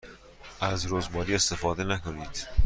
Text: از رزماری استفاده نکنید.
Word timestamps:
از 0.61 0.93
رزماری 0.93 1.35
استفاده 1.35 1.83
نکنید. 1.83 2.47